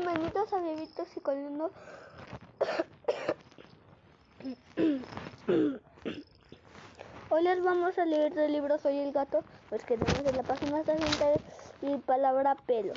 bienvenidos 0.00 0.52
a 0.52 0.60
y 1.14 1.20
Colino. 1.20 1.70
Hoy 7.28 7.42
les 7.42 7.62
vamos 7.62 7.98
a 7.98 8.06
leer 8.06 8.32
del 8.32 8.52
libro 8.52 8.78
Soy 8.78 8.98
el 8.98 9.12
gato, 9.12 9.44
pues 9.68 9.84
que 9.84 9.98
tenemos 9.98 10.26
en 10.26 10.36
la 10.36 10.42
página 10.42 10.82
60 10.84 11.26
y 11.82 11.98
palabra 11.98 12.54
pelo. 12.66 12.94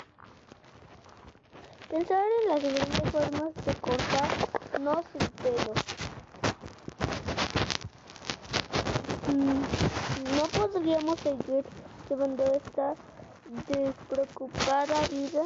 Pensar 1.89 2.23
en 2.41 2.49
las 2.49 2.63
diferentes 2.63 3.11
formas 3.11 3.53
de 3.65 3.73
cortarnos 3.75 5.05
el 5.19 5.29
pelo. 5.29 5.73
Mm, 9.27 9.61
no 10.37 10.43
podríamos 10.57 11.19
seguir 11.19 11.65
llevando 12.09 12.45
esta 12.45 12.95
despreocupada 13.67 15.01
vida 15.09 15.43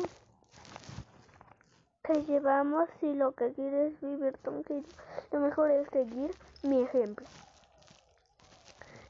que 2.07 2.23
llevamos 2.23 2.89
si 2.99 3.13
lo 3.13 3.33
que 3.33 3.53
quieres 3.53 4.01
vivir 4.01 4.35
tranquilo. 4.37 4.87
Lo 5.31 5.39
mejor 5.41 5.69
es 5.71 5.87
seguir 5.89 6.31
mi 6.63 6.81
ejemplo. 6.81 7.27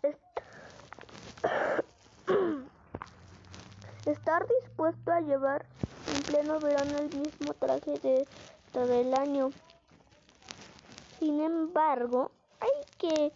Estar 4.05 4.45
dispuesto 4.47 5.11
a 5.11 5.21
llevar 5.21 5.65
en 6.13 6.21
pleno 6.23 6.59
verano 6.59 6.97
el 6.97 7.15
mismo 7.15 7.53
traje 7.53 7.99
de 7.99 8.27
todo 8.73 8.91
el 8.93 9.13
año. 9.13 9.51
Sin 11.19 11.41
embargo, 11.41 12.31
hay 12.59 12.83
que 12.97 13.31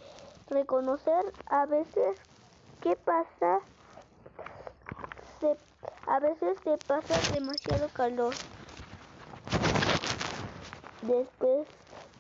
reconocer 0.50 1.32
a 1.46 1.68
veces 1.68 2.18
qué 2.82 2.96
pasa 2.96 3.62
a 6.08 6.20
veces 6.20 6.58
se 6.64 6.78
pasa 6.78 7.16
demasiado 7.34 7.90
calor. 7.90 8.34
Después 11.02 11.68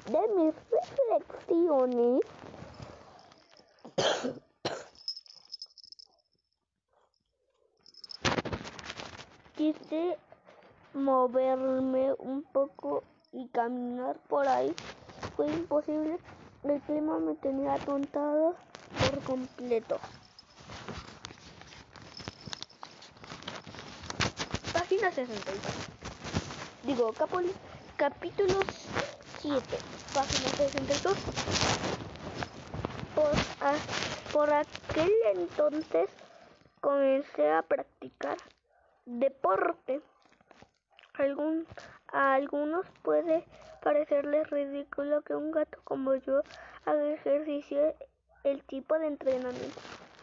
de 0.07 0.27
mis 0.35 0.55
reflexiones, 0.71 2.21
quise 9.55 10.17
moverme 10.95 12.13
un 12.17 12.41
poco 12.43 13.03
y 13.31 13.47
caminar 13.49 14.17
por 14.27 14.47
ahí. 14.47 14.73
Fue 15.35 15.45
imposible, 15.47 16.17
el 16.63 16.81
clima 16.81 17.19
me 17.19 17.35
tenía 17.35 17.75
atontado 17.75 18.55
por 18.99 19.19
completo. 19.23 19.99
Página 24.73 25.11
62. 25.11 25.59
Digo, 26.83 27.13
Capoli, 27.13 27.53
capítulo 28.01 28.61
7, 29.41 29.61
página 30.11 30.49
62. 30.57 31.15
Por, 33.13 33.29
por 34.33 34.51
aquel 34.51 35.11
entonces 35.35 36.09
comencé 36.79 37.51
a 37.51 37.61
practicar 37.61 38.37
deporte. 39.05 40.01
Algún, 41.13 41.67
a 42.11 42.33
algunos 42.33 42.87
puede 43.03 43.45
parecerles 43.83 44.49
ridículo 44.49 45.21
que 45.21 45.35
un 45.35 45.51
gato 45.51 45.77
como 45.83 46.15
yo 46.15 46.41
haga 46.87 47.13
ejercicio. 47.13 47.93
El 48.43 48.63
tipo 48.63 48.97
de 48.97 49.05
entrenamiento 49.05 49.79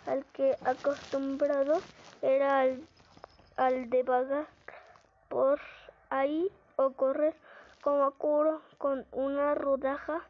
al 0.09 0.25
que 0.33 0.57
acostumbrado 0.65 1.81
era 2.23 2.59
al, 2.59 2.85
al 3.57 3.89
de 3.89 4.03
vagar 4.03 4.49
por 5.29 5.61
ahí 6.11 6.51
o 6.75 6.91
correr 6.91 7.37
como 7.83 8.11
curo 8.13 8.63
con 8.79 9.07
una 9.13 9.55
rodaja 9.55 10.21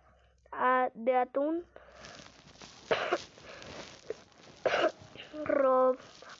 de 0.94 1.16
atún 1.16 1.64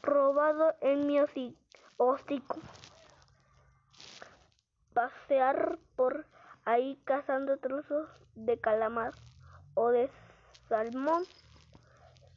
robado 0.02 0.74
en 0.80 1.06
mi 1.06 1.20
hocico. 1.20 2.58
Pasear 4.92 5.78
por 5.96 6.26
ahí 6.64 7.00
cazando 7.04 7.56
trozos 7.58 8.08
de 8.34 8.58
calamar 8.58 9.14
o 9.74 9.88
de 9.90 10.10
salmón 10.68 11.24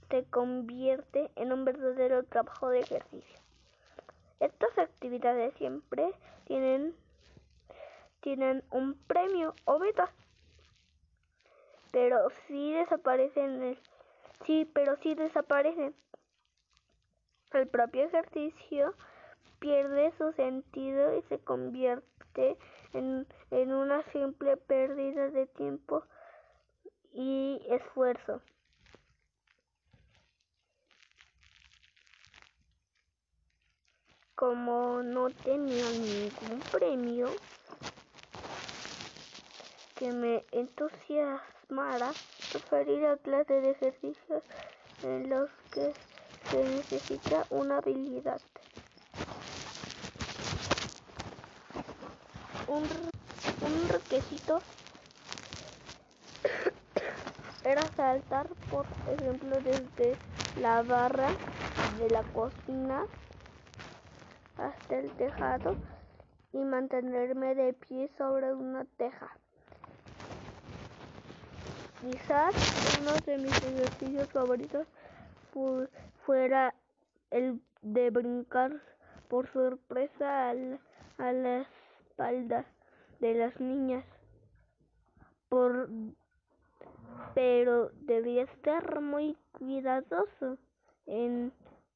se 0.10 0.26
convierte 0.26 1.32
en 1.36 1.54
un 1.54 1.66
verdadero 1.66 2.24
trabajo 2.24 2.70
de 2.70 2.80
ejercicio. 2.82 3.40
Estas 4.40 4.78
actividades 4.78 5.54
siempre 5.56 6.14
tienen, 6.46 6.96
tienen 8.22 8.64
un 8.72 8.96
premio 9.08 9.54
o 9.66 9.80
meta, 9.80 10.12
pero 11.92 12.30
si 12.48 12.74
desaparecen, 12.74 13.62
el, 13.64 13.80
sí, 14.46 14.70
pero 14.74 14.98
si 14.98 15.14
desaparecen, 15.16 15.94
el 17.54 17.68
propio 17.68 18.06
ejercicio 18.06 18.94
pierde 19.60 20.14
su 20.18 20.32
sentido 20.34 21.18
y 21.18 21.22
se 21.24 21.40
convierte 21.40 22.58
en, 22.94 23.28
en 23.52 23.74
una 23.74 24.04
simple 24.12 24.56
pérdida 24.58 25.30
de 25.30 25.48
tiempo 25.48 26.04
y 27.14 27.62
esfuerzo. 27.70 28.42
como 34.42 35.04
no 35.04 35.30
tenía 35.30 35.86
ningún 35.92 36.60
premio 36.72 37.28
que 40.02 40.12
me 40.12 40.44
entusiasmara, 40.52 42.12
preferir 42.52 43.06
a 43.06 43.18
clases 43.18 43.62
de 43.62 43.70
ejercicios 43.70 44.42
en 45.04 45.30
los 45.30 45.48
que 45.72 45.94
se 46.50 46.64
necesita 46.64 47.46
una 47.52 47.78
habilidad. 47.78 48.42
Un, 52.68 52.82
un 52.82 53.90
requisito 53.90 54.64
era 57.64 57.88
saltar, 57.96 58.48
por 58.72 58.88
ejemplo, 59.08 59.62
desde 59.62 60.18
la 60.60 60.82
barra 60.82 61.30
de 62.00 62.10
la 62.10 62.24
cocina 62.24 63.06
hasta 64.58 64.98
el 64.98 65.12
tejado 65.12 65.76
y 66.54 66.58
mantenerme 66.58 67.54
de 67.54 67.74
pie 67.74 68.10
sobre 68.18 68.52
una 68.56 68.86
teja. 68.98 69.38
Quizás 72.02 72.56
uno 73.02 73.14
de 73.26 73.38
mis 73.38 73.64
ejercicios 73.64 74.28
favoritos 74.30 74.88
fuera 76.26 76.74
el 77.30 77.62
de 77.82 78.10
brincar 78.10 78.82
por 79.28 79.48
sorpresa 79.52 80.50
a 80.50 80.54
la, 81.32 81.68
espalda 82.10 82.66
de 83.20 83.34
las 83.36 83.60
niñas. 83.60 84.06
Por, 85.50 85.90
pero 87.36 87.90
debía 88.02 88.44
estar 88.44 89.02
muy 89.02 89.38
cuidadoso 89.52 90.58
en 91.06 91.54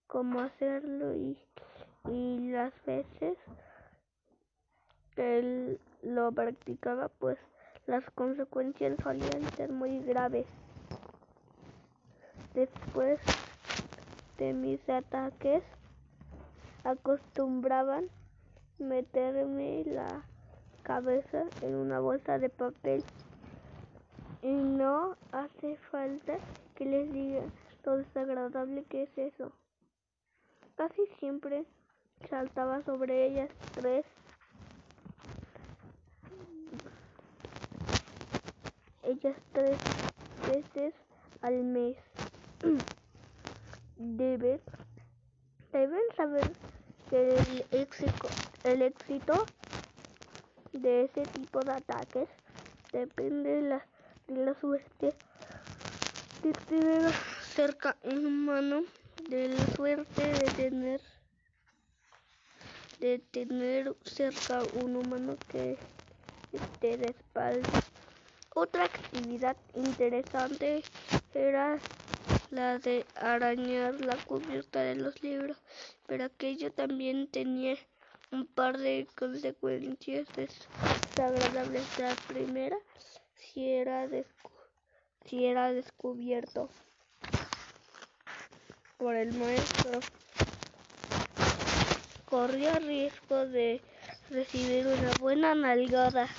cómo 0.07 0.41
hacerlo 0.41 1.15
y 1.15 1.37
y 2.09 2.51
las 2.51 2.73
veces 2.85 3.37
que 5.15 5.39
él 5.39 5.79
lo 6.03 6.31
practicaba 6.31 7.09
pues 7.09 7.37
las 7.87 8.09
consecuencias 8.11 8.97
solían 9.03 9.43
ser 9.55 9.71
muy 9.71 9.99
graves. 9.99 10.45
Después 12.53 13.19
de 14.37 14.53
mis 14.53 14.87
ataques 14.89 15.63
acostumbraban 16.83 18.09
meterme 18.79 19.83
la 19.85 20.23
cabeza 20.83 21.43
en 21.61 21.75
una 21.75 21.99
bolsa 21.99 22.37
de 22.37 22.49
papel 22.49 23.03
y 24.41 24.51
no 24.51 25.15
hace 25.31 25.77
falta 25.91 26.37
que 26.75 26.85
les 26.85 27.11
diga 27.11 27.41
lo 27.83 27.97
desagradable 27.97 28.83
que 28.83 29.03
es 29.03 29.17
eso. 29.17 29.51
Casi 30.75 31.01
siempre 31.19 31.65
saltaba 32.29 32.81
sobre 32.83 33.25
ellas 33.25 33.49
tres 33.73 34.05
ellas 39.25 39.37
tres 39.53 39.77
veces 40.47 40.93
al 41.41 41.63
mes. 41.63 41.97
Deben, 43.97 44.59
deben 45.71 46.01
saber 46.17 46.51
que 47.09 47.37
el 47.37 47.79
éxito, 47.79 48.27
el 48.65 48.81
éxito 48.81 49.45
de 50.73 51.05
ese 51.05 51.25
tipo 51.27 51.61
de 51.61 51.71
ataques 51.71 52.27
depende 52.91 53.49
de 53.49 53.61
la, 53.61 53.85
de 54.27 54.45
la 54.45 54.53
suerte 54.59 55.13
de 56.43 56.51
tener 56.67 57.11
cerca 57.55 57.95
un 58.03 58.25
humano, 58.25 58.81
de 59.29 59.47
la 59.47 59.65
suerte 59.75 60.23
de 60.33 60.45
tener 60.51 61.01
de 62.99 63.19
tener 63.31 63.95
cerca 64.03 64.61
un 64.83 64.97
humano 64.97 65.37
que 65.47 65.77
esté 66.51 66.97
de 66.97 67.11
espalda. 67.11 67.69
Otra 68.57 68.85
actividad 68.85 69.57
interesante 69.73 70.81
era 71.33 71.77
la 72.51 72.79
de 72.79 73.05
arañar 73.15 73.99
la 73.99 74.15
cubierta 74.15 74.79
de 74.79 74.95
los 74.95 75.21
libros, 75.21 75.57
pero 76.07 76.23
aquello 76.23 76.71
también 76.71 77.27
tenía 77.27 77.75
un 78.31 78.47
par 78.47 78.77
de 78.77 79.09
consecuencias 79.13 80.25
desagradables. 80.37 81.83
La 81.99 82.15
primera, 82.29 82.77
si 83.35 83.69
era, 83.69 84.07
si 85.25 85.45
era 85.45 85.73
descubierto 85.73 86.69
por 88.97 89.15
el 89.15 89.33
maestro, 89.33 89.99
corría 92.23 92.79
riesgo 92.79 93.47
de 93.47 93.81
recibir 94.29 94.87
una 94.87 95.11
buena 95.19 95.55
nalgada. 95.55 96.29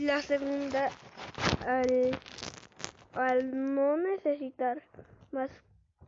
La 0.00 0.22
segunda, 0.22 0.88
al, 1.66 2.18
al 3.12 3.74
no 3.74 3.98
necesitar 3.98 4.82
más 5.30 5.50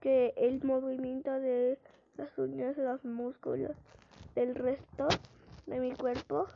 que 0.00 0.32
el 0.38 0.64
movimiento 0.64 1.30
de 1.30 1.78
las 2.16 2.38
uñas, 2.38 2.78
los 2.78 3.04
músculos 3.04 3.76
del 4.34 4.54
resto 4.54 5.08
de 5.66 5.78
mi 5.78 5.92
cuerpo 5.92 6.46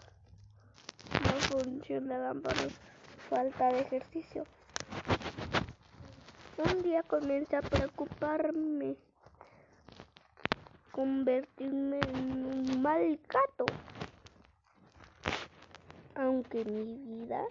no 1.13 1.61
funcionaban 1.61 2.41
por 2.41 2.55
falta 3.29 3.69
de 3.69 3.81
ejercicio. 3.81 4.45
Un 6.57 6.83
día 6.83 7.03
comencé 7.03 7.57
a 7.57 7.61
preocuparme, 7.61 8.97
convertirme 10.91 12.01
en 12.15 12.47
un 12.47 12.81
mal 12.81 13.21
gato 13.29 13.67
aunque 16.17 16.65
mi 16.65 16.97
vida 16.97 17.45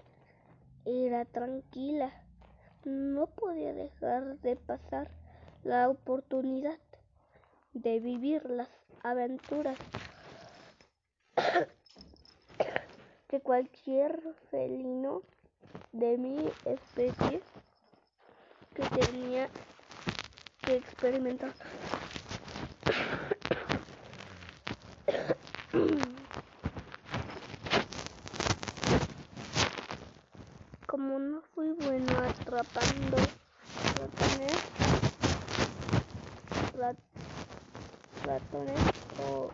era 0.86 1.26
tranquila, 1.26 2.12
no 2.84 3.28
podía 3.28 3.74
dejar 3.74 4.40
de 4.40 4.56
pasar 4.56 5.10
la 5.64 5.90
oportunidad 5.90 6.80
de 7.74 8.00
vivir 8.00 8.50
las 8.50 8.70
aventuras 9.04 9.78
que 13.28 13.40
cualquier 13.40 14.20
felino 14.50 15.22
de 15.92 16.18
mi 16.18 16.52
especie 16.66 17.42
que 18.74 18.84
tenía 19.00 19.50
que 20.64 20.78
experimentar. 20.78 21.54
como 30.96 31.20
no 31.20 31.42
fui 31.54 31.74
bueno 32.44 32.58
atrapando 32.58 33.18
ratones, 33.96 34.56
ratones 38.24 38.80
o 39.28 39.50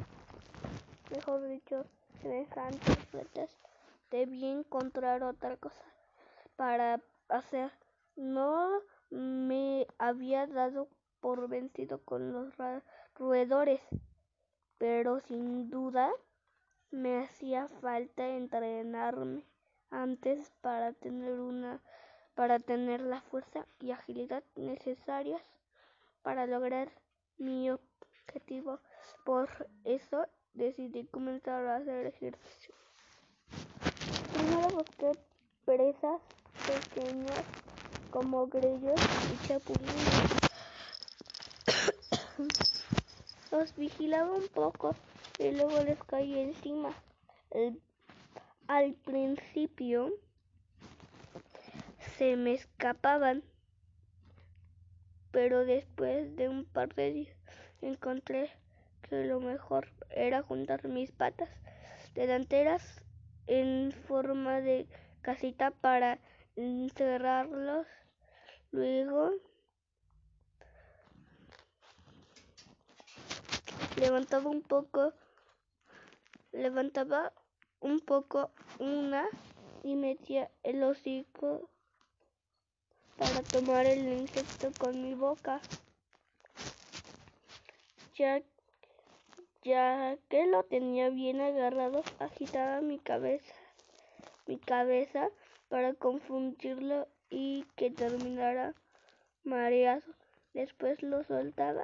mejor 1.11 1.47
dicho 1.47 1.85
semejantes 2.21 3.11
retas, 3.11 3.49
debí 4.09 4.45
encontrar 4.45 5.23
otra 5.23 5.57
cosa 5.57 5.83
para 6.55 7.01
hacer. 7.29 7.71
No 8.15 8.69
me 9.09 9.87
había 9.97 10.47
dado 10.47 10.87
por 11.19 11.47
vencido 11.47 12.03
con 12.03 12.33
los 12.33 12.53
roedores, 13.15 13.81
pero 14.77 15.19
sin 15.21 15.69
duda 15.69 16.11
me 16.91 17.23
hacía 17.23 17.67
falta 17.67 18.27
entrenarme 18.27 19.45
antes 19.89 20.51
para 20.61 20.93
tener 20.93 21.39
una 21.39 21.81
para 22.41 22.57
tener 22.57 23.01
la 23.01 23.21
fuerza 23.21 23.67
y 23.79 23.91
agilidad 23.91 24.43
necesarias 24.55 25.43
para 26.23 26.47
lograr 26.47 26.91
mi 27.37 27.69
objetivo. 27.69 28.79
Por 29.23 29.47
eso 29.83 30.25
decidí 30.55 31.05
comenzar 31.05 31.63
a 31.67 31.75
hacer 31.75 32.07
ejercicio. 32.07 32.73
Primero 34.33 34.69
busqué 34.69 35.11
presas 35.65 36.19
pequeñas 36.65 37.43
como 38.09 38.47
grillos 38.47 38.99
y 39.31 39.47
chapulines. 39.47 40.09
Los 43.51 43.75
vigilaba 43.75 44.31
un 44.31 44.47
poco 44.47 44.95
y 45.37 45.51
luego 45.51 45.83
les 45.83 46.03
caí 46.05 46.39
encima. 46.39 46.89
Al 48.65 48.95
principio 48.95 50.11
se 52.21 52.37
me 52.37 52.53
escapaban, 52.53 53.43
pero 55.31 55.65
después 55.65 56.35
de 56.35 56.49
un 56.49 56.65
par 56.65 56.93
de 56.93 57.11
días 57.11 57.35
encontré 57.81 58.51
que 59.01 59.25
lo 59.25 59.39
mejor 59.39 59.87
era 60.11 60.43
juntar 60.43 60.87
mis 60.87 61.11
patas 61.11 61.49
delanteras 62.13 63.03
en 63.47 63.91
forma 64.07 64.61
de 64.61 64.87
casita 65.23 65.71
para 65.71 66.19
encerrarlos. 66.55 67.87
Luego 68.69 69.31
levantaba 73.99 74.47
un 74.47 74.61
poco, 74.61 75.11
levantaba 76.51 77.33
un 77.79 77.99
poco 77.99 78.51
una 78.77 79.27
y 79.81 79.95
metía 79.95 80.51
el 80.61 80.83
hocico 80.83 81.70
para 83.21 83.43
tomar 83.43 83.85
el 83.85 84.07
insecto 84.07 84.71
con 84.79 84.99
mi 84.99 85.13
boca. 85.13 85.61
Ya, 88.15 88.41
ya 89.61 90.17
que 90.27 90.47
lo 90.47 90.63
tenía 90.63 91.09
bien 91.09 91.39
agarrado, 91.39 92.01
agitaba 92.17 92.81
mi 92.81 92.97
cabeza, 92.97 93.53
mi 94.47 94.57
cabeza 94.57 95.29
para 95.69 95.93
confundirlo 95.93 97.07
y 97.29 97.63
que 97.75 97.91
terminara 97.91 98.73
mareado. 99.43 100.01
Después 100.55 101.03
lo 101.03 101.23
soltaba 101.23 101.83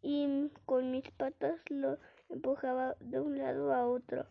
y 0.00 0.50
con 0.64 0.90
mis 0.90 1.10
patas 1.10 1.60
lo 1.68 1.98
empujaba 2.30 2.96
de 2.98 3.20
un 3.20 3.36
lado 3.36 3.74
a 3.74 3.86
otro. 3.86 4.24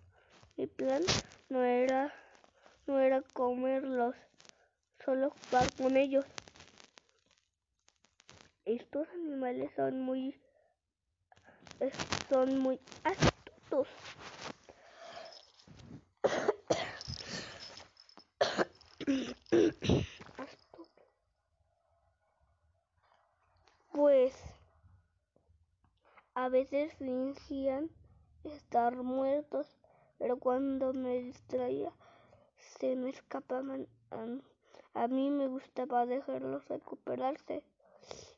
Mi 0.57 0.65
plan 0.65 1.03
no 1.50 1.63
era, 1.63 2.12
no 2.88 3.00
era 3.00 3.21
comerlos, 3.21 4.15
solo 5.03 5.31
jugar 5.31 5.72
con 5.75 5.98
ellos. 5.98 6.25
Estos 8.65 9.07
animales 9.10 9.72
son 9.75 10.01
muy, 10.01 10.39
son 12.29 12.60
muy 12.60 12.79
astutos. 13.03 13.88
Pues 23.91 24.33
a 26.36 26.50
veces 26.50 26.93
fingían 26.95 27.89
estar 28.43 28.95
muertos 28.95 29.67
pero 30.17 30.38
cuando 30.38 30.93
me 30.93 31.19
distraía 31.19 31.91
se 32.79 32.95
me 32.95 33.10
escapaban. 33.10 33.88
A, 34.93 35.07
mí 35.07 35.29
me 35.31 35.47
gustaba 35.47 36.05
dejarlos 36.05 36.67
recuperarse 36.67 37.63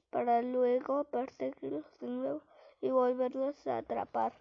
para 0.09 0.41
luego 0.41 1.03
perseguirlos 1.05 1.85
de 1.99 2.07
nuevo 2.07 2.41
y 2.81 2.89
volverlos 2.89 3.67
a 3.67 3.79
atrapar. 3.79 4.33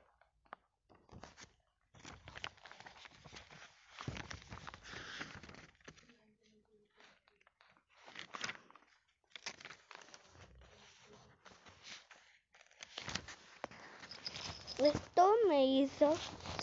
Esto 14.79 15.33
me 15.49 15.67
hizo 15.67 16.13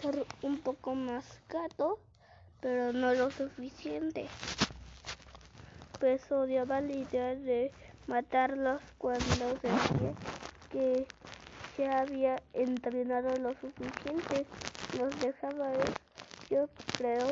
ser 0.01 0.25
un 0.41 0.59
poco 0.59 0.95
más 0.95 1.39
gato, 1.49 1.99
pero 2.59 2.93
no 2.93 3.13
lo 3.13 3.31
suficiente. 3.31 4.27
Odiaba 6.31 6.81
la 6.81 6.93
idea 6.93 7.35
de 7.35 7.71
matarlos 8.07 8.81
cuando 8.97 9.21
sentía 9.61 10.13
que 10.71 11.05
ya 11.77 12.01
había 12.01 12.41
entrenado 12.53 13.37
lo 13.37 13.53
suficiente. 13.53 14.47
Los 14.97 15.19
dejaba 15.19 15.69
ver. 15.69 15.93
Yo 16.49 16.67
creo 16.97 17.27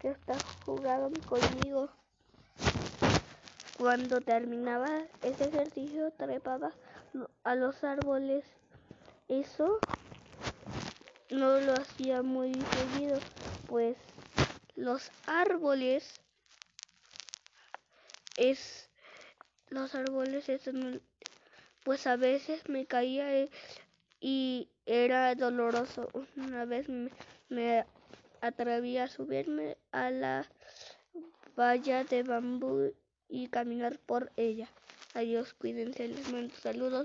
que 0.00 0.10
hasta 0.10 0.36
jugaban 0.64 1.12
conmigo. 1.28 1.88
Cuando 3.76 4.20
terminaba 4.20 5.00
ese 5.22 5.48
ejercicio 5.48 6.12
trepaba 6.12 6.70
a 7.42 7.54
los 7.56 7.82
árboles 7.82 8.44
eso 9.26 9.78
no 11.30 11.58
lo 11.58 11.72
hacía 11.72 12.22
muy 12.22 12.52
seguido, 12.54 13.18
pues 13.66 13.96
los 14.76 15.10
árboles 15.26 16.20
es 18.36 18.90
los 19.68 19.94
árboles 19.94 20.48
es, 20.48 20.70
pues 21.84 22.06
a 22.06 22.16
veces 22.16 22.68
me 22.68 22.86
caía 22.86 23.48
y 24.20 24.68
era 24.86 25.34
doloroso. 25.34 26.08
Una 26.36 26.64
vez 26.64 26.88
me, 26.88 27.10
me 27.48 27.84
atreví 28.40 28.98
a 28.98 29.08
subirme 29.08 29.76
a 29.90 30.10
la 30.10 30.46
valla 31.56 32.04
de 32.04 32.22
bambú 32.22 32.92
y 33.28 33.48
caminar 33.48 33.98
por 33.98 34.30
ella. 34.36 34.68
Adiós, 35.14 35.54
cuídense, 35.54 36.08
les 36.08 36.30
mando 36.32 36.54
saludos. 36.56 37.02